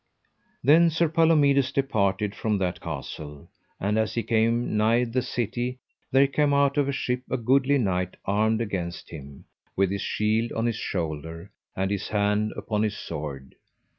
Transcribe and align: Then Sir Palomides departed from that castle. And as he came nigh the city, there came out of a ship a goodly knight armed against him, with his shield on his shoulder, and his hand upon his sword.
Then 0.63 0.89
Sir 0.89 1.07
Palomides 1.09 1.71
departed 1.71 2.33
from 2.33 2.57
that 2.57 2.81
castle. 2.81 3.47
And 3.79 3.99
as 3.99 4.15
he 4.15 4.23
came 4.23 4.75
nigh 4.75 5.03
the 5.03 5.21
city, 5.21 5.77
there 6.11 6.25
came 6.25 6.55
out 6.55 6.75
of 6.79 6.89
a 6.89 6.91
ship 6.91 7.21
a 7.29 7.37
goodly 7.37 7.77
knight 7.77 8.17
armed 8.25 8.61
against 8.61 9.11
him, 9.11 9.45
with 9.75 9.91
his 9.91 10.01
shield 10.01 10.53
on 10.53 10.65
his 10.65 10.75
shoulder, 10.75 11.51
and 11.75 11.91
his 11.91 12.07
hand 12.07 12.51
upon 12.57 12.81
his 12.81 12.97
sword. 12.97 13.53